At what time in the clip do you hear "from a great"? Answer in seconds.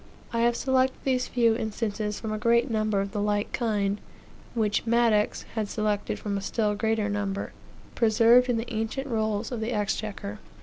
2.19-2.71